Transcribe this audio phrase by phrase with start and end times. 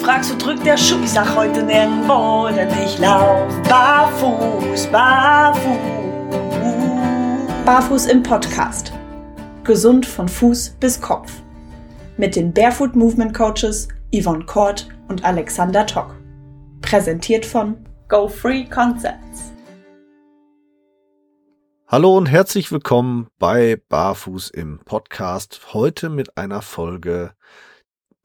[0.00, 1.02] fragst, wo drückt der Schuh?
[1.02, 5.78] Ich sag heute nirgendwo, denn ich lauf barfuß, barfuß.
[7.66, 8.92] Barfuß im Podcast.
[9.62, 11.30] Gesund von Fuß bis Kopf.
[12.16, 16.16] Mit den Barefoot Movement Coaches Yvonne Kort und Alexander Tock.
[16.80, 17.76] Präsentiert von
[18.08, 19.52] Go Free Concepts.
[21.86, 25.74] Hallo und herzlich willkommen bei Barfuß im Podcast.
[25.74, 27.32] Heute mit einer Folge,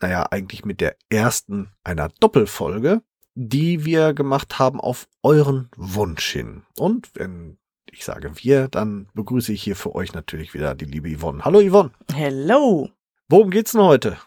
[0.01, 3.01] naja, eigentlich mit der ersten einer Doppelfolge,
[3.35, 6.63] die wir gemacht haben auf euren Wunsch hin.
[6.77, 7.57] Und wenn
[7.91, 11.45] ich sage wir, dann begrüße ich hier für euch natürlich wieder die liebe Yvonne.
[11.45, 11.91] Hallo Yvonne.
[12.13, 12.89] Hello.
[13.29, 14.17] Worum geht's denn heute?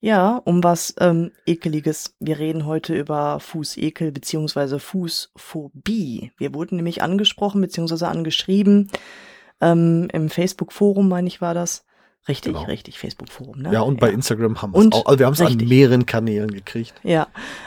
[0.00, 2.14] Ja, um was ähm, Ekeliges.
[2.20, 6.32] Wir reden heute über Fußekel beziehungsweise Fußphobie.
[6.36, 8.90] Wir wurden nämlich angesprochen beziehungsweise angeschrieben
[9.62, 11.86] ähm, im Facebook-Forum, meine ich, war das.
[12.26, 12.64] Richtig, Genau.
[12.66, 13.72] richtig, Facebook-Forum, ne?
[13.72, 14.14] Ja, und bei Ja.
[14.14, 15.04] Instagram haben wir es auch.
[15.06, 16.94] Also wir haben es an mehreren Kanälen gekriegt.
[17.02, 17.26] Ja,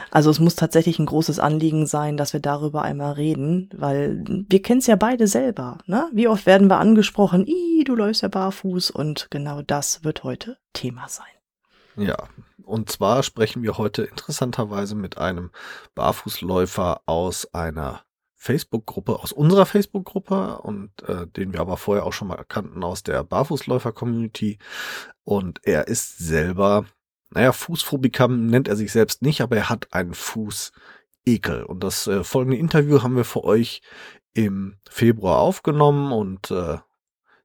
[0.09, 4.61] also es muss tatsächlich ein großes Anliegen sein, dass wir darüber einmal reden, weil wir
[4.63, 5.77] kennen es ja beide selber.
[5.85, 6.09] Ne?
[6.11, 10.57] Wie oft werden wir angesprochen, Ih, du läufst ja barfuß und genau das wird heute
[10.73, 11.25] Thema sein.
[11.95, 12.15] Ja,
[12.63, 15.51] und zwar sprechen wir heute interessanterweise mit einem
[15.95, 18.01] Barfußläufer aus einer
[18.37, 23.03] Facebook-Gruppe, aus unserer Facebook-Gruppe und äh, den wir aber vorher auch schon mal kannten aus
[23.03, 24.59] der Barfußläufer-Community.
[25.23, 26.85] Und er ist selber,
[27.31, 31.63] naja, Fußphobiker nennt er sich selbst nicht, aber er hat einen Fußekel.
[31.63, 33.81] Und das äh, folgende Interview haben wir für euch
[34.33, 36.77] im Februar aufgenommen und äh,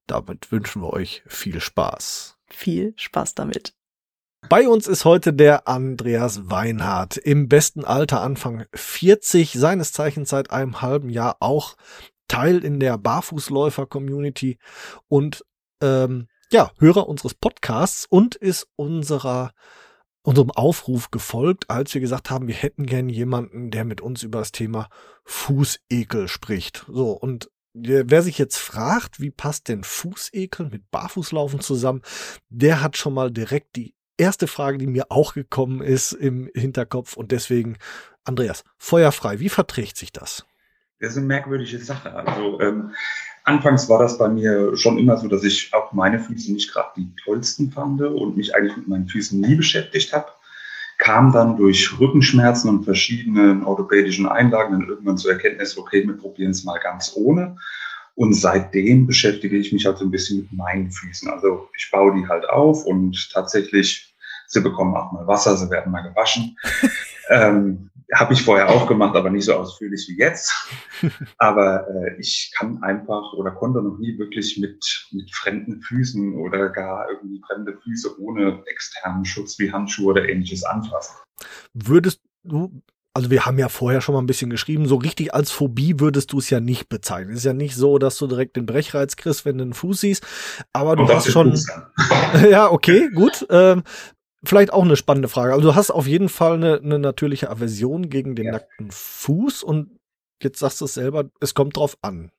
[0.07, 2.37] damit wünschen wir euch viel Spaß.
[2.47, 3.75] Viel Spaß damit.
[4.49, 10.51] Bei uns ist heute der Andreas Weinhardt, im besten Alter Anfang 40, seines Zeichens seit
[10.51, 11.77] einem halben Jahr auch
[12.29, 14.59] Teil in der Barfußläufer-Community
[15.09, 15.45] und
[15.81, 19.53] ähm, ja, Hörer unseres Podcasts und ist unserer
[20.25, 24.39] unserem Aufruf gefolgt, als wir gesagt haben, wir hätten gern jemanden, der mit uns über
[24.39, 24.89] das Thema
[25.25, 26.85] Fußekel spricht.
[26.89, 32.03] So, und wer wer sich jetzt fragt, wie passt denn Fußekel mit Barfußlaufen zusammen,
[32.49, 37.17] der hat schon mal direkt die erste Frage, die mir auch gekommen ist im Hinterkopf
[37.17, 37.77] und deswegen,
[38.25, 40.47] Andreas, feuerfrei, wie verträgt sich das?
[41.01, 42.15] Das ist eine merkwürdige Sache.
[42.15, 42.93] Also ähm,
[43.45, 46.91] anfangs war das bei mir schon immer so, dass ich auch meine Füße nicht gerade
[46.97, 50.29] die tollsten fand und mich eigentlich mit meinen Füßen nie beschäftigt habe.
[50.99, 56.53] Kam dann durch Rückenschmerzen und verschiedene orthopädischen Einlagen dann irgendwann zur Erkenntnis, okay, wir probieren
[56.53, 57.57] es mal ganz ohne.
[58.15, 61.29] Und seitdem beschäftige ich mich halt so ein bisschen mit meinen Füßen.
[61.31, 64.12] Also ich baue die halt auf und tatsächlich,
[64.53, 66.57] sie bekommen auch mal Wasser, sie werden mal gewaschen.
[67.31, 70.53] ähm, Habe ich vorher auch gemacht, aber nicht so ausführlich wie jetzt.
[71.39, 76.69] Aber äh, ich kann einfach oder konnte noch nie wirklich mit, mit fremden Füßen oder
[76.69, 81.17] gar irgendwie fremde Füße ohne externen Schutz wie Handschuhe oder ähnliches anfassen.
[81.73, 82.83] Würdest du,
[83.15, 86.33] also wir haben ja vorher schon mal ein bisschen geschrieben, so richtig als Phobie würdest
[86.35, 87.33] du es ja nicht bezeichnen.
[87.33, 90.03] Es ist ja nicht so, dass du direkt den Brechreiz kriegst, wenn du einen Fuß
[90.03, 90.27] siehst,
[90.75, 91.59] aber du hast schon,
[92.51, 93.47] ja, okay, gut.
[93.49, 93.85] Ähm,
[94.45, 95.53] vielleicht auch eine spannende Frage.
[95.53, 98.53] Also du hast auf jeden Fall eine, eine natürliche Aversion gegen den Ja.
[98.53, 99.99] nackten Fuß und
[100.43, 102.31] jetzt sagst du es selber, es kommt drauf an.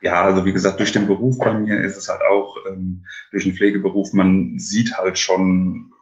[0.00, 3.44] Ja, also wie gesagt, durch den Beruf bei mir ist es halt auch ähm, durch
[3.44, 5.92] den Pflegeberuf, man sieht halt schon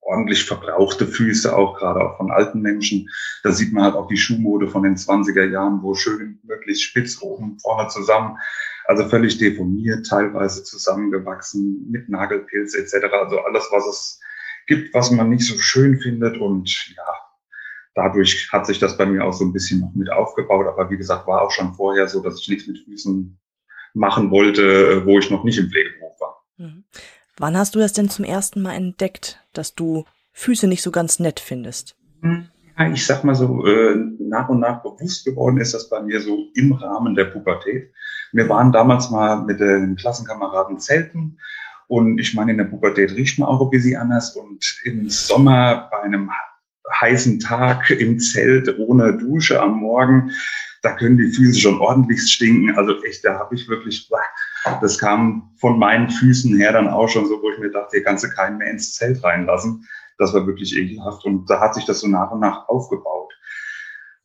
[0.00, 3.08] ordentlich verbrauchte Füße, auch gerade auch von alten Menschen.
[3.42, 7.20] Da sieht man halt auch die Schuhmode von den 20er Jahren, wo schön möglichst spitz
[7.22, 8.36] oben, vorne zusammen,
[8.84, 13.06] also völlig deformiert, teilweise zusammengewachsen mit Nagelpilz etc.
[13.12, 14.20] Also alles, was es
[14.66, 17.02] gibt, was man nicht so schön findet und ja,
[17.94, 20.66] dadurch hat sich das bei mir auch so ein bisschen noch mit aufgebaut.
[20.66, 23.38] Aber wie gesagt, war auch schon vorher so, dass ich nichts mit Füßen
[23.94, 26.44] machen wollte, wo ich noch nicht im Pflegeberuf war.
[26.58, 26.84] Mhm.
[27.36, 31.18] Wann hast du das denn zum ersten Mal entdeckt, dass du Füße nicht so ganz
[31.18, 31.96] nett findest?
[32.22, 36.20] Ja, ich sag mal so, äh, nach und nach bewusst geworden ist das bei mir
[36.20, 37.92] so im Rahmen der Pubertät.
[38.32, 41.38] Wir waren damals mal mit den Klassenkameraden zelten
[41.94, 45.88] und ich meine, in der Pubertät riecht man auch ein bisschen anders und im Sommer
[45.92, 46.28] bei einem
[47.00, 50.32] heißen Tag im Zelt ohne Dusche am Morgen,
[50.82, 52.76] da können die Füße schon ordentlich stinken.
[52.76, 54.10] Also echt, da habe ich wirklich,
[54.80, 58.04] das kam von meinen Füßen her dann auch schon so, wo ich mir dachte, hier
[58.04, 59.86] kannst du keinen mehr ins Zelt reinlassen.
[60.18, 63.32] Das war wirklich ekelhaft und da hat sich das so nach und nach aufgebaut.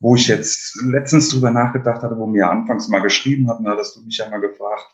[0.00, 3.94] Wo ich jetzt letztens drüber nachgedacht hatte, wo mir anfangs mal geschrieben hatten, da hattest
[3.94, 4.86] du mich ja mal gefragt,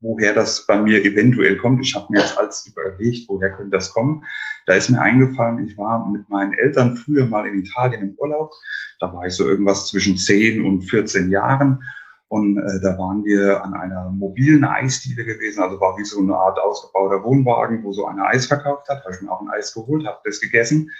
[0.00, 1.84] woher das bei mir eventuell kommt.
[1.84, 4.24] Ich habe mir jetzt als überlegt, woher könnte das kommen.
[4.66, 8.52] Da ist mir eingefallen, ich war mit meinen Eltern früher mal in Italien im Urlaub.
[8.98, 11.82] Da war ich so irgendwas zwischen 10 und 14 Jahren.
[12.28, 16.36] Und äh, da waren wir an einer mobilen Eisdiele gewesen, also war wie so eine
[16.36, 19.04] Art ausgebauter Wohnwagen, wo so einer Eis verkauft hat.
[19.04, 20.90] Habe ich mir auch ein Eis geholt, habe das gegessen.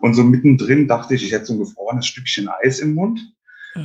[0.00, 3.20] Und so mittendrin dachte ich, ich hätte so ein gefrorenes Stückchen Eis im Mund.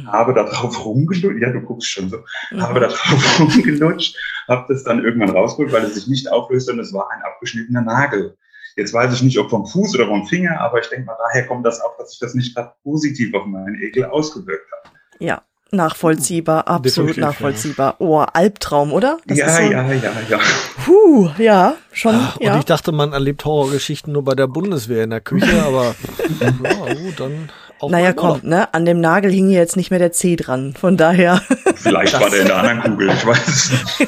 [0.07, 2.17] Habe da drauf rumgelutscht, ja, du guckst schon so,
[2.51, 2.61] mhm.
[2.61, 4.15] habe da drauf rumgelutscht,
[4.47, 7.81] habe das dann irgendwann rausgeholt, weil es sich nicht auflöste und es war ein abgeschnittener
[7.81, 8.37] Nagel.
[8.75, 11.47] Jetzt weiß ich nicht, ob vom Fuß oder vom Finger, aber ich denke mal, daher
[11.47, 14.91] kommt das auch, dass sich das nicht gerade positiv auf meinen Ekel ausgewirkt hat.
[15.19, 15.41] Ja,
[15.71, 17.95] Nachvollziehbar, absolut Definitiv, nachvollziehbar.
[17.99, 18.05] Ja.
[18.05, 19.19] Oh, Albtraum, oder?
[19.27, 20.39] Das ja, so ja, ja, ja.
[20.83, 22.15] Puh, ja, schon.
[22.15, 22.53] Ach, ja.
[22.53, 25.95] Und ich dachte, man erlebt Horrorgeschichten nur bei der Bundeswehr in der Küche, aber
[26.39, 28.73] ja, gut, dann auch Naja, komm, ne?
[28.73, 31.41] An dem Nagel hing jetzt nicht mehr der C dran, von daher.
[31.75, 34.07] Vielleicht war der in der anderen Kugel, ich weiß es nicht.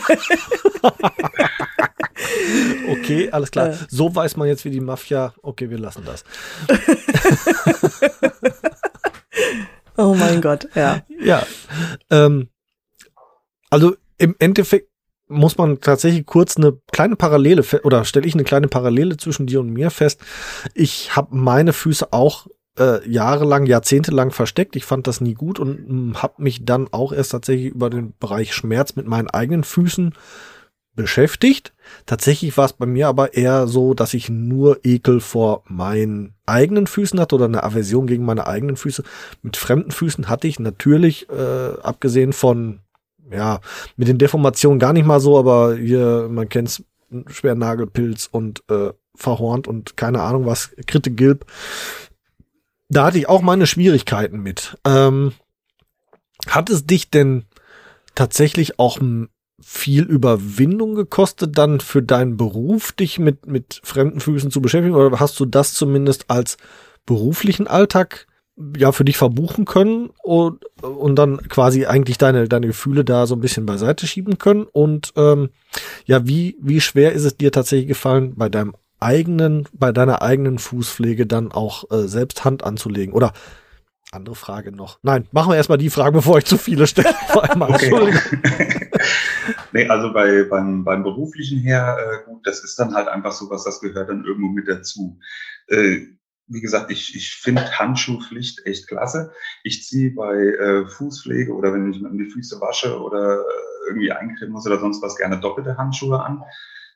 [2.92, 3.70] okay, alles klar.
[3.70, 3.78] Äh.
[3.90, 5.34] So weiß man jetzt, wie die Mafia.
[5.42, 6.24] Okay, wir lassen das.
[9.98, 11.02] Oh mein Gott, ja.
[11.20, 11.46] Ja.
[12.10, 12.50] Ähm,
[13.70, 14.90] also im Endeffekt
[15.28, 19.60] muss man tatsächlich kurz eine kleine Parallele oder stelle ich eine kleine Parallele zwischen dir
[19.60, 20.20] und mir fest.
[20.74, 22.48] Ich habe meine Füße auch
[22.78, 24.76] äh, jahrelang, jahrzehntelang versteckt.
[24.76, 28.14] Ich fand das nie gut und hm, habe mich dann auch erst tatsächlich über den
[28.20, 30.14] Bereich Schmerz mit meinen eigenen Füßen
[30.96, 31.74] beschäftigt.
[32.06, 36.88] Tatsächlich war es bei mir aber eher so, dass ich nur Ekel vor meinen eigenen
[36.88, 39.04] Füßen hatte oder eine Aversion gegen meine eigenen Füße.
[39.42, 42.80] Mit fremden Füßen hatte ich natürlich, äh, abgesehen von,
[43.32, 43.62] ja,
[43.96, 46.84] mit den Deformationen gar nicht mal so, aber hier, man kennt's,
[47.28, 51.46] schwer Nagelpilz und äh, verhornt und keine Ahnung was, Kritte Gilb.
[52.92, 54.78] Da hatte ich auch meine Schwierigkeiten mit.
[54.86, 55.32] Ähm,
[56.48, 57.46] hat es dich denn
[58.16, 59.00] tatsächlich auch
[59.62, 64.96] viel Überwindung gekostet, dann für deinen Beruf dich mit, mit fremden Füßen zu beschäftigen?
[64.96, 66.58] Oder hast du das zumindest als
[67.06, 68.28] beruflichen Alltag
[68.78, 73.36] ja für dich verbuchen können und, und dann quasi eigentlich deine, deine Gefühle da so
[73.36, 74.66] ein bisschen beiseite schieben können?
[74.66, 75.52] Und ähm,
[76.04, 80.60] ja, wie, wie schwer ist es dir tatsächlich gefallen, bei deinem eigenen, bei deiner eigenen
[80.60, 83.14] Fußpflege dann auch äh, selbst Hand anzulegen?
[83.14, 83.34] Oder
[84.12, 85.00] andere Frage noch.
[85.04, 87.14] Nein, machen wir erstmal die Frage, bevor ich zu viele stelle.
[87.28, 87.90] Vor allem, okay.
[89.72, 93.50] nee, also bei, beim, beim beruflichen her, äh, gut, das ist dann halt einfach so
[93.50, 95.18] was, das gehört dann irgendwo mit dazu.
[95.68, 96.08] Äh,
[96.48, 99.32] wie gesagt, ich, ich finde Handschuhpflicht echt klasse.
[99.64, 104.12] Ich ziehe bei äh, Fußpflege oder wenn ich mir die Füße wasche oder äh, irgendwie
[104.12, 106.44] eincremen muss oder sonst was gerne doppelte Handschuhe an.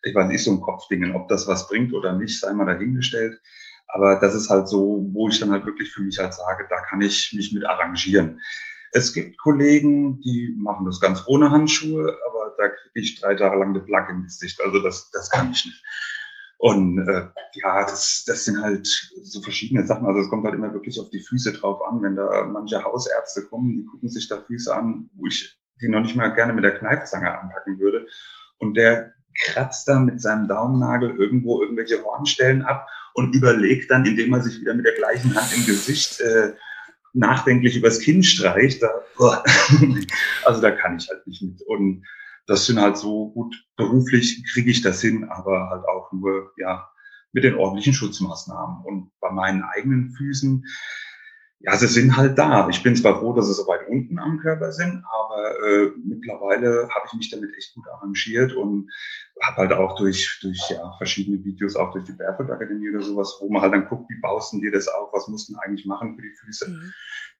[0.05, 3.41] Ich weiß nicht, so ein Kopfdingen, ob das was bringt oder nicht, sei mal dahingestellt.
[3.87, 6.81] Aber das ist halt so, wo ich dann halt wirklich für mich halt sage, da
[6.89, 8.39] kann ich mich mit arrangieren.
[8.91, 13.57] Es gibt Kollegen, die machen das ganz ohne Handschuhe, aber da kriege ich drei Tage
[13.57, 14.61] lang eine Plug im Gesicht.
[14.63, 15.83] Also das, das kann ich nicht.
[16.57, 18.87] Und äh, ja, das, das sind halt
[19.23, 20.05] so verschiedene Sachen.
[20.05, 22.01] Also es kommt halt immer wirklich auf die Füße drauf an.
[22.01, 26.01] Wenn da manche Hausärzte kommen, die gucken sich da Füße an, wo ich die noch
[26.01, 28.07] nicht mal gerne mit der Kneifzange anpacken würde.
[28.57, 34.33] Und der kratzt dann mit seinem Daumennagel irgendwo irgendwelche Hornstellen ab und überlegt dann, indem
[34.33, 36.53] er sich wieder mit der gleichen Hand im Gesicht äh,
[37.13, 38.83] nachdenklich übers Kinn streicht.
[38.83, 38.89] Da,
[40.45, 41.61] also da kann ich halt nicht mit.
[41.63, 42.05] Und
[42.47, 46.87] das sind halt so gut, beruflich kriege ich das hin, aber halt auch nur, ja,
[47.31, 48.85] mit den ordentlichen Schutzmaßnahmen.
[48.85, 50.65] Und bei meinen eigenen Füßen,
[51.59, 52.69] ja, sie sind halt da.
[52.69, 56.87] Ich bin zwar froh, dass sie so weit unten am Körper sind, aber äh, mittlerweile
[56.89, 58.91] habe ich mich damit echt gut arrangiert und
[59.41, 63.37] habe halt auch durch, durch ja, verschiedene Videos, auch durch die Barefoot Akademie oder sowas,
[63.41, 65.85] wo man halt dann guckt, wie baust du dir das auf, was musst du eigentlich
[65.85, 66.69] machen für die Füße.
[66.69, 66.93] Mhm.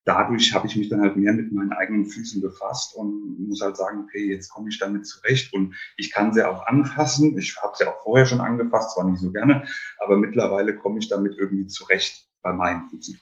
[0.03, 3.77] Dadurch habe ich mich dann halt mehr mit meinen eigenen Füßen befasst und muss halt
[3.77, 7.37] sagen, okay, jetzt komme ich damit zurecht und ich kann sie auch anfassen.
[7.37, 9.65] Ich habe sie auch vorher schon angefasst, zwar nicht so gerne,
[9.99, 13.19] aber mittlerweile komme ich damit irgendwie zurecht bei meinen Füßen.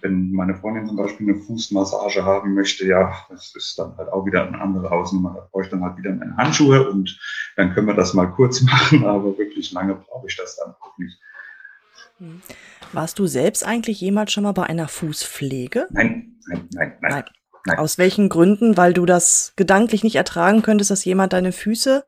[0.00, 4.26] Wenn meine Freundin zum Beispiel eine Fußmassage haben möchte, ja, das ist dann halt auch
[4.26, 5.34] wieder eine andere Hausnummer.
[5.34, 7.18] Da brauche ich dann halt wieder meine Handschuhe und
[7.56, 10.98] dann können wir das mal kurz machen, aber wirklich lange brauche ich das dann auch
[10.98, 11.18] nicht.
[12.18, 12.42] Hm.
[12.92, 15.88] Warst du selbst eigentlich jemals schon mal bei einer Fußpflege?
[15.90, 17.10] Nein, nein, nein, nein.
[17.10, 17.24] nein.
[17.66, 17.78] nein.
[17.78, 18.76] Aus welchen Gründen?
[18.76, 22.04] Weil du das gedanklich nicht ertragen könntest, dass jemand deine Füße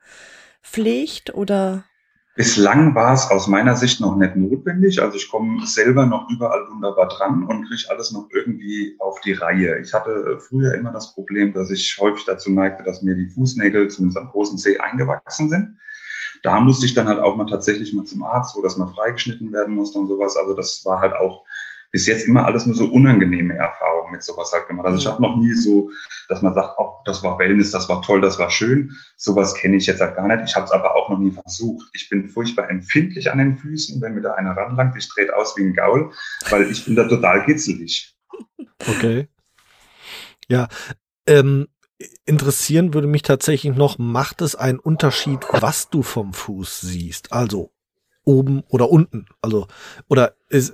[0.63, 1.85] pflegt oder?
[2.37, 5.01] Bislang war es aus meiner Sicht noch nicht notwendig.
[5.01, 9.35] Also ich komme selber noch überall wunderbar dran und kriege alles noch irgendwie auf die
[9.35, 9.79] Reihe.
[9.79, 13.89] Ich hatte früher immer das Problem, dass ich häufig dazu neigte, dass mir die Fußnägel
[13.89, 15.79] zu unserem großen Zeh eingewachsen sind.
[16.43, 19.53] Da musste ich dann halt auch mal tatsächlich mal zum Arzt, so dass man freigeschnitten
[19.53, 20.37] werden musste und sowas.
[20.37, 21.45] Also das war halt auch
[21.95, 24.85] bis jetzt immer alles nur so unangenehme Erfahrungen mit sowas halt gemacht.
[24.85, 25.93] Also ich habe noch nie so,
[26.29, 28.91] dass man sagt, oh, das war Wellness, das war toll, das war schön.
[29.17, 30.43] Sowas kenne ich jetzt halt gar nicht.
[30.45, 31.87] Ich habe es aber auch noch nie versucht.
[31.93, 34.97] Ich bin furchtbar empfindlich an den Füßen, wenn mir da einer ranlangt.
[34.97, 36.11] Ich drehe aus wie ein Gaul,
[36.51, 38.17] weil ich bin da total kitzelig.
[38.89, 39.29] Okay.
[40.49, 40.67] Ja,
[41.29, 41.69] ähm,
[42.27, 47.33] interessieren würde mich tatsächlich noch, macht es einen Unterschied, was du vom Fuß siehst?
[47.33, 47.71] Also
[48.25, 49.27] oben oder unten?
[49.41, 49.69] Also,
[50.09, 50.73] oder ist,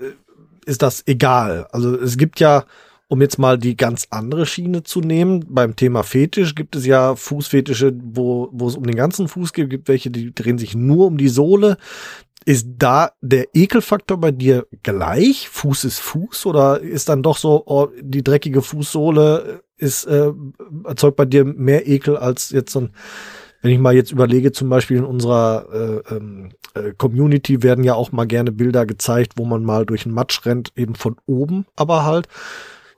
[0.70, 1.66] ist das egal.
[1.72, 2.64] Also es gibt ja,
[3.08, 7.16] um jetzt mal die ganz andere Schiene zu nehmen, beim Thema Fetisch gibt es ja
[7.16, 11.08] Fußfetische, wo, wo es um den ganzen Fuß geht, gibt welche, die drehen sich nur
[11.08, 11.76] um die Sohle.
[12.46, 15.48] Ist da der Ekelfaktor bei dir gleich?
[15.48, 20.32] Fuß ist Fuß oder ist dann doch so, oh, die dreckige Fußsohle ist, äh,
[20.84, 22.92] erzeugt bei dir mehr Ekel als jetzt so ein
[23.62, 27.94] wenn ich mal jetzt überlege, zum Beispiel in unserer äh, ähm, äh, Community werden ja
[27.94, 31.66] auch mal gerne Bilder gezeigt, wo man mal durch den Matsch rennt, eben von oben,
[31.76, 32.26] aber halt.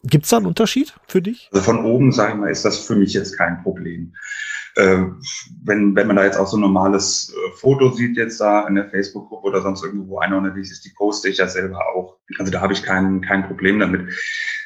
[0.04, 1.48] Gibt es da einen Unterschied für dich?
[1.52, 4.14] Also von oben, sage ich mal, ist das für mich jetzt kein Problem.
[4.74, 5.04] Äh,
[5.62, 8.74] wenn, wenn man da jetzt auch so ein normales äh, Foto sieht, jetzt da in
[8.74, 12.18] der Facebook-Gruppe oder sonst irgendwo, wo einer unterwegs ist, die poste ich ja selber auch.
[12.40, 14.12] Also da habe ich kein, kein Problem damit.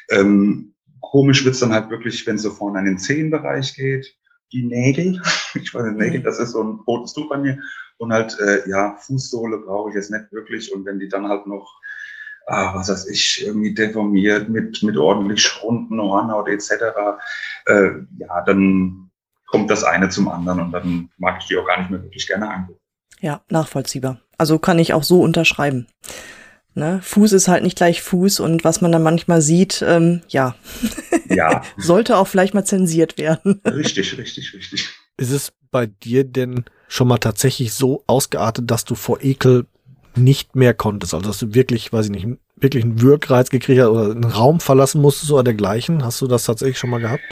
[0.09, 4.16] Ähm, komisch wird's dann halt wirklich, wenn es so vorne an den Zehenbereich geht
[4.51, 5.21] die Nägel.
[5.55, 7.57] Ich meine, Nägel, das ist so ein rotes Tuch bei mir.
[7.97, 10.71] Und halt, äh, ja, Fußsohle brauche ich jetzt nicht wirklich.
[10.71, 11.81] Und wenn die dann halt noch,
[12.45, 16.71] ah, was weiß ich, irgendwie deformiert mit, mit ordentlich Schrunden, Hornhaut etc.,
[17.65, 17.89] äh,
[18.19, 19.09] ja, dann
[19.47, 22.27] kommt das eine zum anderen und dann mag ich die auch gar nicht mehr wirklich
[22.27, 22.79] gerne angucken.
[23.19, 24.21] Ja, nachvollziehbar.
[24.37, 25.87] Also kann ich auch so unterschreiben.
[26.77, 26.99] Ne?
[27.01, 30.53] Fuß ist halt nicht gleich Fuß und was man dann manchmal sieht, ähm, ja.
[31.27, 31.63] Ja.
[31.77, 33.61] Sollte auch vielleicht mal zensiert werden.
[33.65, 34.87] Richtig, richtig, richtig.
[35.17, 39.65] Ist es bei dir denn schon mal tatsächlich so ausgeartet, dass du vor Ekel
[40.15, 41.15] nicht mehr konntest?
[41.15, 44.59] Also dass du wirklich, weiß ich nicht, wirklich einen Wirkreiz gekriegt hast oder einen Raum
[44.59, 46.05] verlassen musstest oder dergleichen?
[46.05, 47.23] Hast du das tatsächlich schon mal gehabt?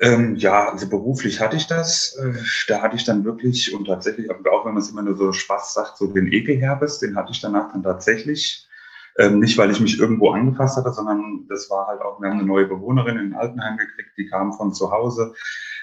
[0.00, 2.16] Ähm, ja, also beruflich hatte ich das.
[2.16, 2.32] Äh,
[2.68, 5.74] da hatte ich dann wirklich und tatsächlich, auch wenn man es immer nur so Spaß
[5.74, 8.66] sagt, so den Ekelherpes, den hatte ich danach dann tatsächlich.
[9.18, 12.38] Ähm, nicht, weil ich mich irgendwo angefasst hatte, sondern das war halt auch, wir haben
[12.38, 15.32] eine neue Bewohnerin in Altenheim gekriegt, die kam von zu Hause,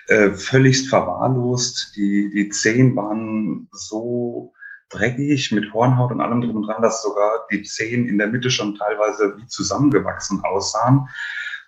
[0.08, 1.96] äh, völligst verwahrlost.
[1.96, 4.54] Die, die Zehen waren so
[4.90, 8.52] dreckig mit Hornhaut und allem drum und dran, dass sogar die Zehen in der Mitte
[8.52, 11.08] schon teilweise wie zusammengewachsen aussahen.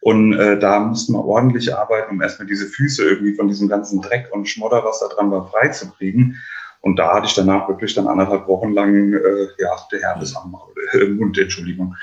[0.02, 4.02] Und äh, da mussten wir ordentlich arbeiten, um erstmal diese Füße irgendwie von diesem ganzen
[4.02, 6.40] Dreck und Schmodder, was da dran war, freizukriegen.
[6.86, 10.56] Und da hatte ich danach wirklich dann anderthalb Wochen lang äh, ja, der Herpes am
[10.94, 11.96] äh, Mund, Entschuldigung.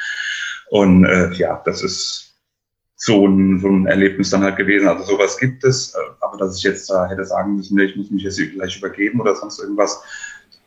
[0.71, 2.35] Und äh, ja, das ist
[2.97, 4.89] so ein, so ein Erlebnis dann halt gewesen.
[4.89, 8.11] Also sowas gibt es, äh, aber dass ich jetzt da hätte sagen müssen, ich muss
[8.11, 10.03] mich jetzt gleich übergeben oder sonst irgendwas,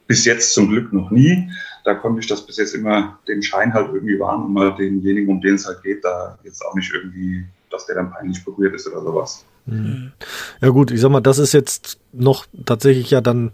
[0.08, 1.52] bis jetzt zum Glück noch nie.
[1.84, 5.30] Da konnte ich das bis jetzt immer den Schein halt irgendwie wahren und mal denjenigen,
[5.30, 8.76] um den es halt geht, da jetzt auch nicht irgendwie, dass der dann peinlich berührt
[8.76, 9.44] ist oder sowas.
[9.66, 10.14] Mhm.
[10.62, 13.52] Ja gut, ich sag mal, das ist jetzt noch tatsächlich ja dann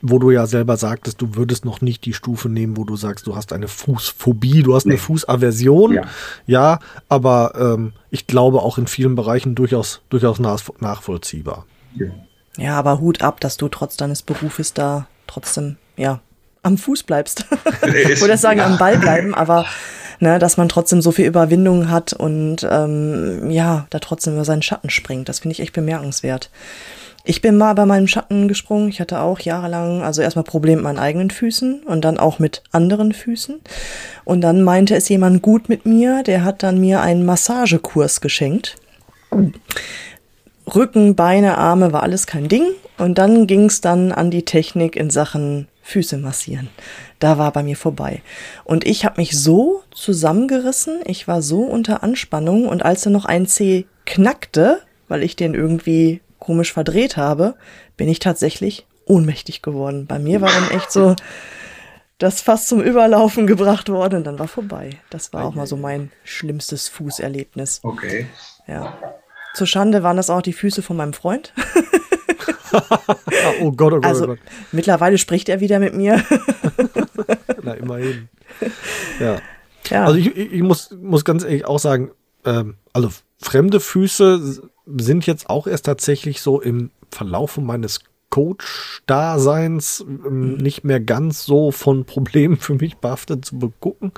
[0.00, 3.26] wo du ja selber sagtest, du würdest noch nicht die Stufe nehmen, wo du sagst,
[3.26, 4.92] du hast eine Fußphobie, du hast nee.
[4.92, 5.92] eine Fußaversion.
[5.92, 6.02] Ja,
[6.46, 6.78] ja
[7.08, 11.66] aber ähm, ich glaube auch in vielen Bereichen durchaus, durchaus nachvollziehbar.
[11.94, 12.06] Ja.
[12.56, 16.20] ja, aber Hut ab, dass du trotz deines Berufes da trotzdem, ja,
[16.62, 17.46] am Fuß bleibst.
[17.82, 18.66] ich würde sagen, ja.
[18.66, 19.66] am Ball bleiben, aber
[20.20, 24.62] ne, dass man trotzdem so viel Überwindung hat und ähm, ja, da trotzdem über seinen
[24.62, 25.28] Schatten springt.
[25.28, 26.50] Das finde ich echt bemerkenswert.
[27.24, 28.88] Ich bin mal bei meinem Schatten gesprungen.
[28.88, 32.62] Ich hatte auch jahrelang, also erstmal Probleme mit meinen eigenen Füßen und dann auch mit
[32.72, 33.60] anderen Füßen.
[34.24, 38.76] Und dann meinte es jemand gut mit mir, der hat dann mir einen Massagekurs geschenkt.
[40.74, 42.64] Rücken, Beine, Arme war alles kein Ding.
[42.96, 46.68] Und dann ging es dann an die Technik in Sachen Füße massieren.
[47.18, 48.22] Da war bei mir vorbei.
[48.64, 53.24] Und ich habe mich so zusammengerissen, ich war so unter Anspannung und als dann noch
[53.24, 57.56] ein Zeh knackte, weil ich den irgendwie komisch verdreht habe,
[57.98, 60.06] bin ich tatsächlich ohnmächtig geworden.
[60.06, 61.14] Bei mir war dann echt so
[62.16, 64.96] das fast zum Überlaufen gebracht worden und dann war vorbei.
[65.10, 67.80] Das war auch mal so mein schlimmstes Fußerlebnis.
[67.82, 68.28] Okay.
[68.66, 68.96] Ja.
[69.52, 71.52] Zur Schande waren das auch die Füße von meinem Freund.
[73.60, 74.38] oh Gott, oh Gott, also, oh Gott.
[74.72, 76.24] Mittlerweile spricht er wieder mit mir.
[77.62, 78.30] Na, immerhin.
[79.20, 79.38] Ja.
[79.90, 80.04] ja.
[80.06, 82.10] Also ich, ich muss, muss ganz ehrlich auch sagen,
[82.46, 84.62] ähm, also fremde Füße
[84.96, 91.70] sind jetzt auch erst tatsächlich so im Verlaufe meines Coach-Daseins ähm, nicht mehr ganz so
[91.70, 94.12] von Problemen für mich behaftet zu begucken.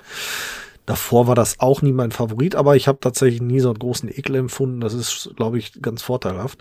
[0.87, 4.09] Davor war das auch nie mein Favorit, aber ich habe tatsächlich nie so einen großen
[4.09, 4.81] Ekel empfunden.
[4.81, 6.59] Das ist, glaube ich, ganz vorteilhaft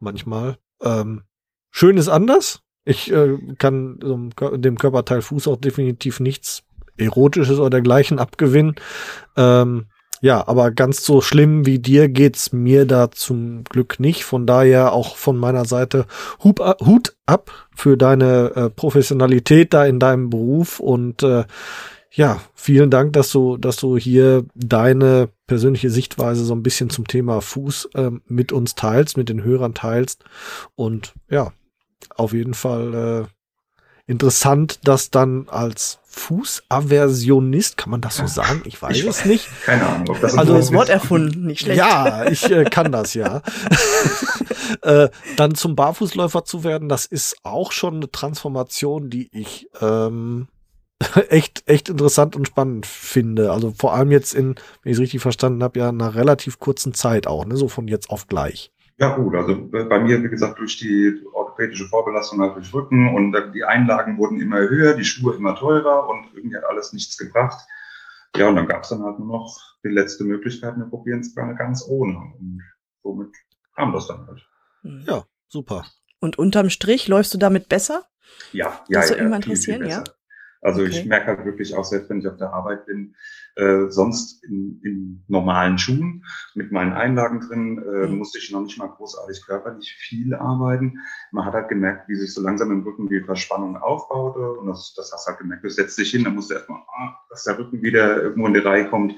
[0.00, 0.58] manchmal.
[0.82, 1.22] Ähm,
[1.70, 2.62] schön ist anders.
[2.84, 6.64] Ich äh, kann dem Körperteil Fuß auch definitiv nichts
[6.96, 8.74] Erotisches oder dergleichen abgewinnen.
[9.36, 9.86] Ähm,
[10.20, 14.24] ja, aber ganz so schlimm wie dir geht's mir da zum Glück nicht.
[14.24, 16.06] Von daher auch von meiner Seite
[16.44, 21.44] Hut, Hut ab für deine äh, Professionalität da in deinem Beruf und äh,
[22.12, 27.06] ja, vielen Dank, dass du, dass du hier deine persönliche Sichtweise so ein bisschen zum
[27.06, 30.24] Thema Fuß äh, mit uns teilst, mit den Hörern teilst.
[30.74, 31.52] Und ja,
[32.16, 38.62] auf jeden Fall äh, interessant, das dann als Fußaversionist, kann man das so sagen?
[38.64, 39.48] Ich weiß ich es nicht.
[39.64, 40.10] Keine Ahnung.
[40.10, 41.78] Ob das also das Wort erfunden, nicht schlecht.
[41.78, 43.42] Ja, ich äh, kann das ja.
[44.82, 50.48] äh, dann zum Barfußläufer zu werden, das ist auch schon eine Transformation, die ich ähm,
[51.28, 53.52] echt, echt interessant und spannend finde.
[53.52, 56.92] Also vor allem jetzt in, wenn ich es richtig verstanden habe, ja einer relativ kurzen
[56.92, 57.56] Zeit auch, ne?
[57.56, 58.72] so von jetzt auf gleich.
[58.98, 61.22] Ja gut, also bei mir, wie gesagt, durch die
[61.60, 66.08] orthopädische Vorbelastung halt durch Rücken und die Einlagen wurden immer höher, die Schuhe immer teurer
[66.08, 67.60] und irgendwie hat alles nichts gebracht.
[68.36, 71.34] Ja, und dann gab es dann halt nur noch die letzte Möglichkeit, wir probieren es
[71.34, 72.16] ganz ohne.
[72.16, 72.62] Und
[73.02, 73.34] somit
[73.74, 74.46] kam das dann halt.
[74.82, 75.04] Mhm.
[75.06, 75.84] Ja, super.
[76.20, 78.04] Und unterm Strich läufst du damit besser?
[78.52, 79.16] Ja, ja, das ja.
[79.16, 80.04] Immer interessieren, viel, viel ja.
[80.62, 80.90] Also okay.
[80.90, 83.14] ich merke halt wirklich auch selbst, wenn ich auf der Arbeit bin,
[83.56, 86.24] äh, sonst in, in normalen Schuhen
[86.54, 88.18] mit meinen Einlagen drin, äh, mhm.
[88.18, 90.98] musste ich noch nicht mal großartig körperlich viel arbeiten.
[91.32, 94.92] Man hat halt gemerkt, wie sich so langsam im Rücken die Verspannung aufbaute und das,
[94.96, 95.64] das hast du halt gemerkt.
[95.64, 98.54] Du setzt dich hin, dann musst du erstmal, ah, dass der Rücken wieder irgendwo in
[98.54, 99.14] die Reihe kommt.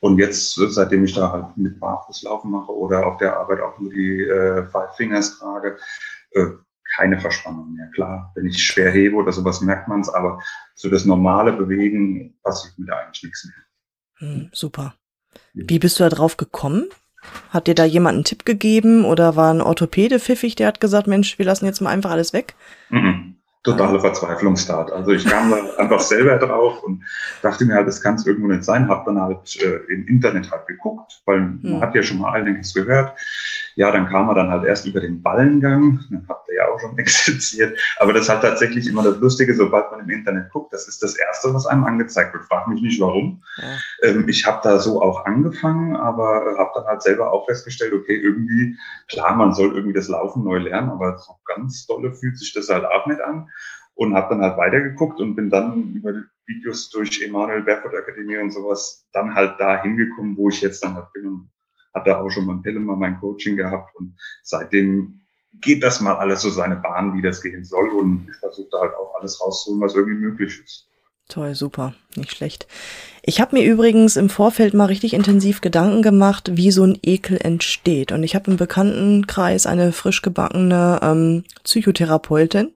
[0.00, 3.92] Und jetzt, seitdem ich da halt mit Barfußlaufen mache oder auf der Arbeit auch nur
[3.92, 5.76] die äh, Five Fingers trage,
[6.32, 6.46] äh,
[6.94, 7.88] keine Verspannung mehr.
[7.94, 10.40] Klar, wenn ich schwer hebe oder sowas merkt man es, aber
[10.74, 14.28] so das normale Bewegen passiert mir da eigentlich nichts mehr.
[14.28, 14.94] Hm, super.
[15.54, 16.88] Wie bist du da drauf gekommen?
[17.50, 21.06] Hat dir da jemand einen Tipp gegeben oder war ein Orthopäde pfiffig, der hat gesagt,
[21.06, 22.54] Mensch, wir lassen jetzt mal einfach alles weg?
[22.88, 23.30] Mhm
[23.62, 24.90] totale Verzweiflungstat.
[24.90, 27.02] Also ich kam da einfach selber drauf und
[27.42, 28.88] dachte mir halt, das kann es irgendwo nicht sein.
[28.88, 31.80] Hab dann halt äh, im Internet halt geguckt, weil man hm.
[31.80, 33.18] hat ja schon mal einiges gehört.
[33.80, 36.78] Ja, dann kam er dann halt erst über den Ballengang, dann habt ihr ja auch
[36.78, 37.80] schon exerziert.
[37.98, 41.02] Aber das ist halt tatsächlich immer das Lustige, sobald man im Internet guckt, das ist
[41.02, 42.44] das Erste, was einem angezeigt wird.
[42.44, 43.42] Frag mich nicht warum.
[43.56, 44.10] Ja.
[44.10, 48.16] Ähm, ich habe da so auch angefangen, aber habe dann halt selber auch festgestellt, okay,
[48.16, 48.76] irgendwie,
[49.08, 52.68] klar, man soll irgendwie das Laufen neu lernen, aber so ganz dolle fühlt sich das
[52.68, 53.48] halt auch nicht an
[53.94, 56.12] und habe dann halt weitergeguckt und bin dann über
[56.44, 60.96] Videos durch Emanuel Barefoot Akademie und sowas dann halt da hingekommen, wo ich jetzt dann
[60.96, 61.50] halt bin und
[61.94, 65.20] hatte auch schon beim Pillemann mein Coaching gehabt und seitdem
[65.60, 68.80] geht das mal alles so seine Bahn, wie das gehen soll und ich versuche da
[68.80, 70.86] halt auch alles rauszuholen, was irgendwie möglich ist.
[71.28, 72.66] Toll, super, nicht schlecht.
[73.22, 77.38] Ich habe mir übrigens im Vorfeld mal richtig intensiv Gedanken gemacht, wie so ein Ekel
[77.40, 78.10] entsteht.
[78.10, 82.72] Und ich habe im Bekanntenkreis eine frisch gebackene ähm, Psychotherapeutin,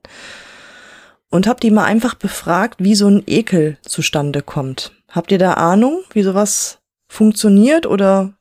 [1.35, 4.93] und habe die mal einfach befragt, wie so ein Ekel zustande kommt.
[5.09, 8.33] Habt ihr da Ahnung, wie sowas funktioniert oder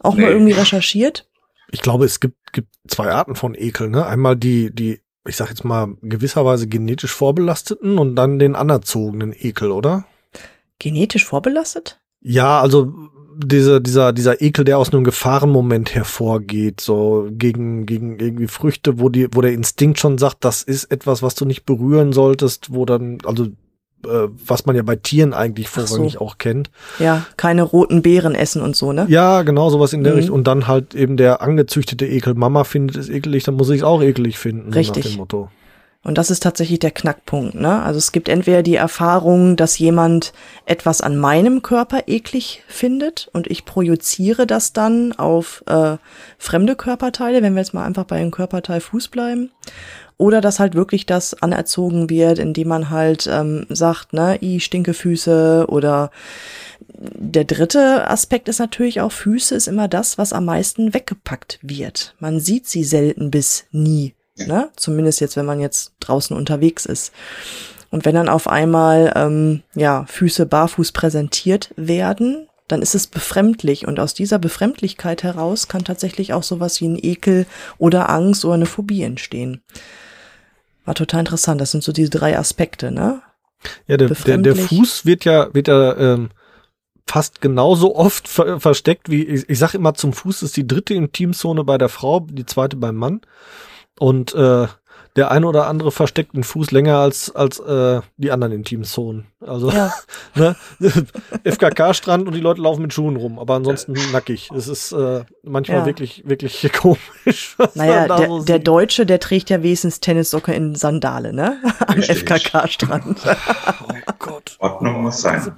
[0.00, 0.22] auch nee.
[0.22, 1.28] mal irgendwie recherchiert?
[1.70, 3.88] Ich glaube, es gibt, gibt zwei Arten von Ekel.
[3.90, 4.04] Ne?
[4.04, 9.70] Einmal die, die, ich sag jetzt mal, gewisserweise genetisch vorbelasteten und dann den anerzogenen Ekel,
[9.70, 10.06] oder?
[10.78, 12.00] Genetisch vorbelastet?
[12.20, 12.92] Ja, also
[13.36, 19.08] dieser, dieser, dieser Ekel, der aus einem Gefahrenmoment hervorgeht, so gegen, gegen irgendwie Früchte, wo
[19.08, 22.84] die, wo der Instinkt schon sagt, das ist etwas, was du nicht berühren solltest, wo
[22.84, 23.48] dann, also
[24.02, 26.20] was man ja bei Tieren eigentlich vorrangig so.
[26.20, 26.70] auch kennt.
[26.98, 29.06] Ja, keine roten Beeren essen und so, ne?
[29.08, 30.18] Ja, genau, sowas in der mhm.
[30.18, 30.34] Richtung.
[30.36, 32.34] Und dann halt eben der angezüchtete Ekel.
[32.34, 34.72] Mama findet es ekelig, dann muss ich es auch ekelig finden.
[34.72, 35.04] Richtig.
[35.04, 35.48] Nach dem Motto.
[36.02, 37.54] Und das ist tatsächlich der Knackpunkt.
[37.54, 37.82] Ne?
[37.82, 40.32] Also es gibt entweder die Erfahrung, dass jemand
[40.64, 45.98] etwas an meinem Körper eklig findet und ich projiziere das dann auf äh,
[46.38, 49.50] fremde Körperteile, wenn wir jetzt mal einfach bei dem Körperteil Fuß bleiben.
[50.20, 54.94] Oder dass halt wirklich das anerzogen wird, indem man halt ähm, sagt, ne, i stinke
[54.94, 56.10] Füße oder
[56.92, 62.14] der dritte Aspekt ist natürlich auch, Füße ist immer das, was am meisten weggepackt wird.
[62.18, 64.14] Man sieht sie selten bis nie
[64.46, 64.70] Ne?
[64.76, 67.12] Zumindest jetzt, wenn man jetzt draußen unterwegs ist.
[67.90, 73.88] Und wenn dann auf einmal ähm, ja Füße barfuß präsentiert werden, dann ist es befremdlich
[73.88, 77.46] und aus dieser Befremdlichkeit heraus kann tatsächlich auch sowas wie ein Ekel
[77.78, 79.60] oder Angst oder eine Phobie entstehen.
[80.90, 81.60] War total interessant.
[81.60, 83.22] Das sind so diese drei Aspekte, ne?
[83.86, 86.30] Ja, der, der, der Fuß wird ja, wird ja ähm,
[87.06, 90.94] fast genauso oft ver versteckt wie, ich, ich sage immer, zum Fuß ist die dritte
[90.94, 93.20] Intimzone bei der Frau, die zweite beim Mann.
[94.00, 94.66] Und äh,
[95.16, 99.26] der eine oder andere versteckt den Fuß länger als, als äh, die anderen Intimzonen.
[99.40, 99.92] Also ja.
[100.34, 100.56] ne?
[101.44, 104.50] FKK-Strand und die Leute laufen mit Schuhen rum, aber ansonsten nackig.
[104.54, 105.86] Es ist äh, manchmal ja.
[105.86, 107.56] wirklich, wirklich komisch.
[107.74, 111.56] naja, der, so der Deutsche, der trägt ja wenigstens Tennissocke in Sandale, ne?
[111.86, 113.20] Am FKK-Strand.
[113.88, 114.56] oh Gott.
[114.58, 115.52] Ordnung muss sein.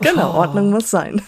[0.00, 1.20] Genau, Ordnung muss sein.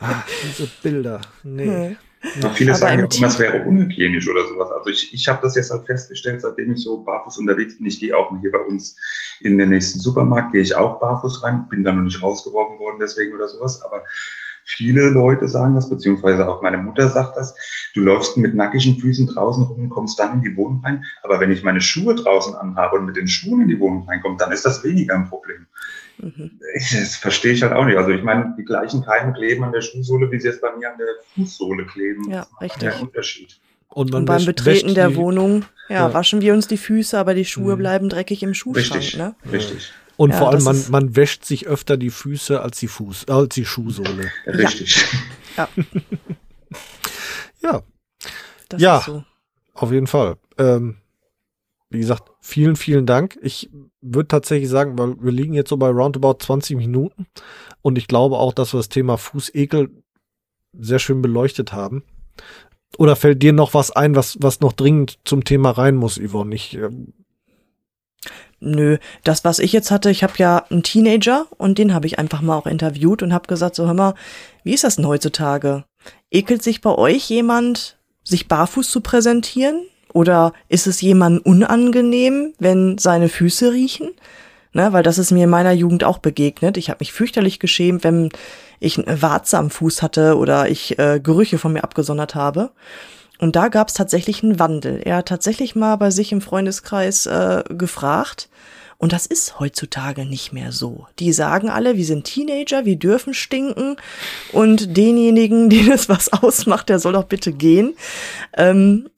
[0.00, 1.20] Ach, diese Bilder.
[1.42, 1.96] Nee.
[2.40, 4.70] Ja, viele aber sagen auch immer, es wäre unhygienisch oder sowas.
[4.72, 7.86] Also ich, ich habe das jetzt halt festgestellt, seitdem ich so barfuß unterwegs bin.
[7.86, 8.96] Ich gehe auch hier bei uns
[9.40, 12.98] in den nächsten Supermarkt, gehe ich auch barfuß rein, bin da noch nicht rausgeworfen worden
[13.00, 13.82] deswegen oder sowas.
[13.82, 14.02] Aber
[14.64, 17.54] viele Leute sagen das, beziehungsweise auch meine Mutter sagt das.
[17.94, 21.04] Du läufst mit nackigen Füßen draußen rum und kommst dann in die Wohnung rein.
[21.22, 24.36] Aber wenn ich meine Schuhe draußen anhabe und mit den Schuhen in die Wohnung reinkomme,
[24.38, 25.66] dann ist das weniger ein Problem.
[26.18, 26.58] Mhm.
[26.74, 27.96] Das verstehe ich halt auch nicht.
[27.96, 30.90] Also ich meine, die gleichen Keime kleben an der Schuhsohle, wie sie jetzt bei mir
[30.90, 32.30] an der Fußsohle kleben.
[32.30, 32.80] Ja, richtig.
[32.80, 33.58] Der Unterschied.
[33.88, 37.44] Und, und beim Betreten der Wohnung, ja, ja, waschen wir uns die Füße, aber die
[37.46, 37.78] Schuhe mhm.
[37.78, 39.00] bleiben dreckig im Schuhschrank.
[39.00, 39.34] Richtig, ne?
[39.50, 39.92] richtig.
[40.16, 43.32] Und ja, vor allem, man, man wäscht sich öfter die Füße als die Fuß, äh,
[43.32, 44.30] als die Schuhsohle.
[44.46, 45.04] Richtig.
[45.56, 45.68] Ja.
[47.62, 47.82] ja.
[48.68, 49.24] Das ja, so.
[49.74, 50.36] auf jeden Fall.
[50.58, 50.96] Ähm,
[51.90, 53.38] wie gesagt, vielen, vielen Dank.
[53.42, 53.70] Ich
[54.00, 57.26] würde tatsächlich sagen, weil wir liegen jetzt so bei roundabout 20 Minuten
[57.82, 59.90] und ich glaube auch, dass wir das Thema Fußekel
[60.78, 62.04] sehr schön beleuchtet haben.
[62.96, 66.54] Oder fällt dir noch was ein, was, was noch dringend zum Thema rein muss, Yvonne?
[66.54, 67.12] Ich, ähm
[68.60, 72.18] Nö, das, was ich jetzt hatte, ich habe ja einen Teenager und den habe ich
[72.18, 74.14] einfach mal auch interviewt und habe gesagt, so hör mal,
[74.64, 75.84] wie ist das denn heutzutage?
[76.30, 79.86] Ekelt sich bei euch jemand, sich barfuß zu präsentieren?
[80.12, 84.10] Oder ist es jemandem unangenehm, wenn seine Füße riechen?
[84.74, 86.76] Ne, weil das ist mir in meiner Jugend auch begegnet.
[86.76, 88.28] Ich habe mich fürchterlich geschämt, wenn
[88.80, 92.70] ich eine Warze am Fuß hatte oder ich äh, Gerüche von mir abgesondert habe.
[93.38, 95.00] Und da gab es tatsächlich einen Wandel.
[95.04, 98.48] Er hat tatsächlich mal bei sich im Freundeskreis äh, gefragt.
[98.98, 101.06] Und das ist heutzutage nicht mehr so.
[101.20, 103.96] Die sagen alle, wir sind Teenager, wir dürfen stinken
[104.52, 107.94] und denjenigen, den es was ausmacht, der soll doch bitte gehen.
[108.56, 109.08] Ähm,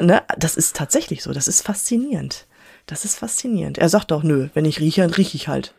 [0.00, 1.32] ne, das ist tatsächlich so.
[1.32, 2.46] Das ist faszinierend.
[2.86, 3.78] Das ist faszinierend.
[3.78, 5.74] Er sagt doch, nö, wenn ich rieche, dann rieche ich halt.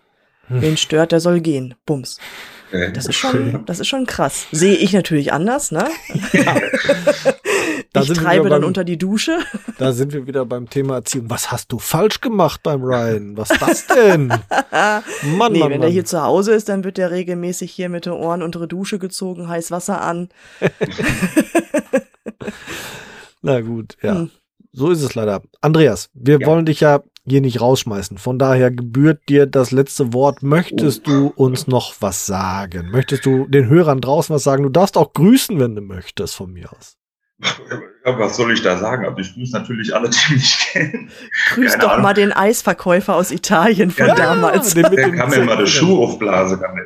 [0.48, 0.62] Hm.
[0.62, 1.76] Wen stört, der soll gehen.
[1.86, 2.20] Bums.
[2.72, 4.46] Das ist schon, das ist schon krass.
[4.52, 5.88] Sehe ich natürlich anders, ne?
[6.34, 6.60] Ja.
[7.94, 9.40] Da ich treibe dann unter die Dusche.
[9.78, 11.30] Da sind wir wieder beim Thema Erziehung.
[11.30, 13.38] Was hast du falsch gemacht beim Ryan?
[13.38, 14.28] Was ist das denn?
[14.28, 14.44] Mann,
[15.24, 15.82] nee, Mann, wenn Mann.
[15.84, 18.68] er hier zu Hause ist, dann wird der regelmäßig hier mit den Ohren unter die
[18.68, 20.30] Dusche gezogen, heiß Wasser an.
[23.42, 24.16] Na gut, ja.
[24.16, 24.32] Hm.
[24.74, 25.42] So ist es leider.
[25.62, 26.46] Andreas, wir ja.
[26.46, 28.18] wollen dich ja hier nicht rausschmeißen.
[28.18, 30.44] Von daher gebührt dir das letzte Wort.
[30.44, 32.90] Möchtest du uns noch was sagen?
[32.92, 34.64] Möchtest du den Hörern draußen was sagen?
[34.64, 36.96] Du darfst auch grüßen, wenn du möchtest, von mir aus.
[38.06, 39.06] Ja, was soll ich da sagen?
[39.06, 41.12] Also ich grüße natürlich alle, die mich kennen.
[41.50, 42.04] Grüß Keine doch Ahnung.
[42.04, 44.74] mal den Eisverkäufer aus Italien von ja, damals.
[44.74, 46.60] Der, der kann mir mal eine Schuh aufblasen.
[46.60, 46.86] Kann der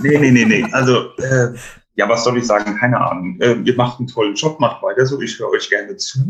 [0.00, 0.66] nee, nee, nee, nee.
[0.72, 1.54] Also, äh,
[1.94, 2.76] ja, was soll ich sagen?
[2.76, 3.38] Keine Ahnung.
[3.40, 5.20] Äh, ihr macht einen tollen Job, macht weiter so.
[5.20, 6.20] Ich höre euch gerne zu.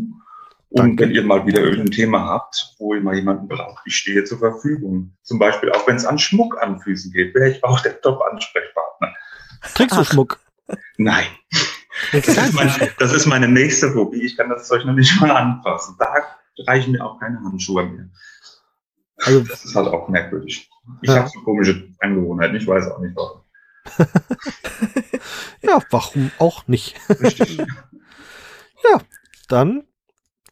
[0.71, 1.05] Und Danke.
[1.05, 4.39] wenn ihr mal wieder irgendein Thema habt, wo ihr mal jemanden braucht, ich stehe zur
[4.39, 5.15] Verfügung.
[5.23, 9.15] Zum Beispiel auch wenn es an Schmuck an Füßen geht, wäre ich auch der Top-Ansprechpartner.
[9.75, 10.41] Trägst du Schmuck?
[10.97, 11.27] Nein.
[12.13, 14.23] Das ist, meine, das ist meine nächste Hobby.
[14.23, 15.95] Ich kann das Zeug noch nicht mal anfassen.
[15.99, 16.25] Da
[16.67, 18.09] reichen mir auch keine Handschuhe mehr.
[19.19, 20.69] Also, das ist halt auch merkwürdig.
[21.03, 21.17] Ich ja.
[21.17, 22.57] habe so komische Angewohnheiten.
[22.57, 23.42] Ich weiß auch nicht warum.
[25.63, 26.97] ja, warum auch nicht?
[27.09, 27.59] Richtig.
[28.85, 29.01] ja,
[29.49, 29.85] dann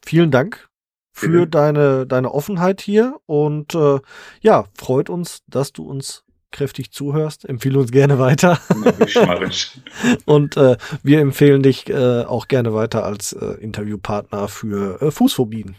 [0.03, 0.69] vielen Dank
[1.13, 3.99] für deine, deine Offenheit hier und äh,
[4.41, 7.45] ja, freut uns, dass du uns kräftig zuhörst.
[7.45, 8.59] Empfehle uns gerne weiter.
[10.25, 15.75] Und äh, wir empfehlen dich äh, auch gerne weiter als äh, Interviewpartner für äh, Fußphobien.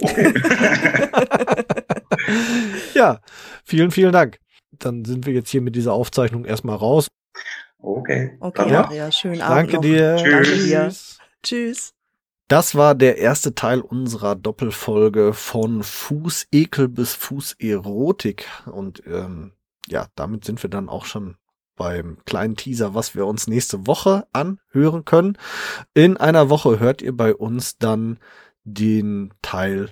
[0.00, 0.34] Okay.
[2.94, 3.20] ja,
[3.64, 4.38] vielen, vielen Dank.
[4.78, 7.08] Dann sind wir jetzt hier mit dieser Aufzeichnung erstmal raus.
[7.78, 8.36] Okay.
[8.40, 8.82] Okay, ja.
[8.82, 9.72] Andrea, schönen Abend.
[9.72, 9.82] Danke noch.
[9.82, 10.16] dir.
[10.16, 10.30] Tschüss.
[10.30, 10.92] Danke dir.
[11.42, 11.92] Tschüss.
[12.48, 18.48] Das war der erste Teil unserer Doppelfolge von Fußekel bis Fußerotik.
[18.66, 19.52] Und ähm,
[19.88, 21.36] ja, damit sind wir dann auch schon
[21.76, 25.36] beim kleinen Teaser, was wir uns nächste Woche anhören können.
[25.92, 28.18] In einer Woche hört ihr bei uns dann
[28.64, 29.90] den Teil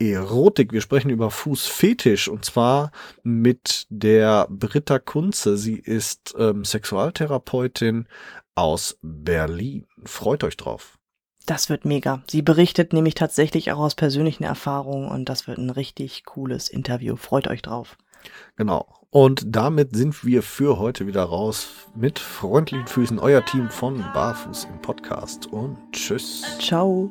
[0.00, 0.72] Fußerotik.
[0.72, 2.90] Wir sprechen über Fußfetisch und zwar
[3.22, 5.56] mit der Britta Kunze.
[5.56, 8.06] Sie ist ähm, Sexualtherapeutin
[8.54, 9.86] aus Berlin.
[10.04, 10.98] Freut euch drauf.
[11.46, 12.22] Das wird mega.
[12.30, 17.16] Sie berichtet nämlich tatsächlich auch aus persönlichen Erfahrungen und das wird ein richtig cooles Interview.
[17.16, 17.96] Freut euch drauf.
[18.56, 18.86] Genau.
[19.10, 23.18] Und damit sind wir für heute wieder raus mit freundlichen Füßen.
[23.18, 26.44] Euer Team von Barfuß im Podcast und tschüss.
[26.60, 27.10] Ciao.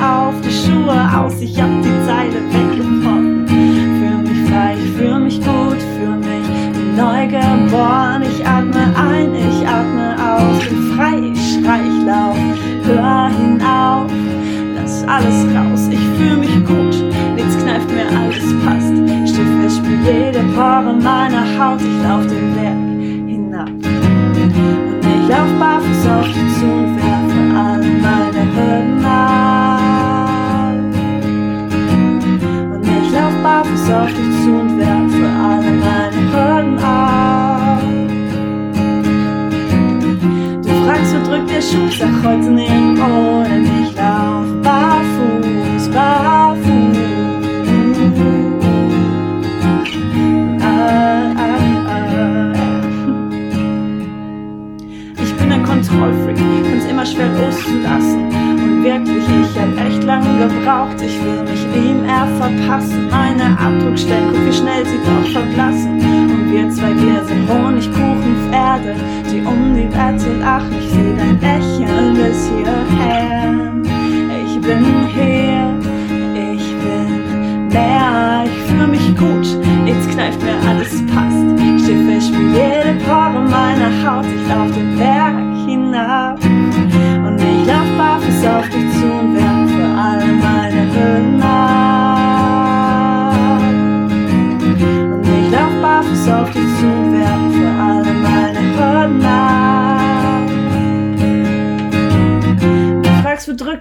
[0.00, 1.99] hinauf, die Schuhe aus, ich hab die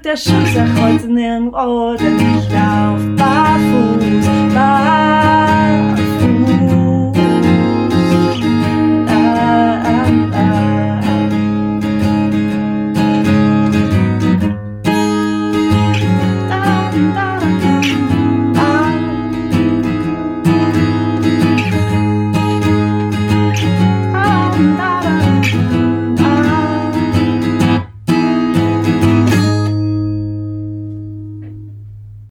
[0.10, 0.46] der Schuh?
[0.56, 2.69] Sag heute nirgendwo, denn ich barfuß.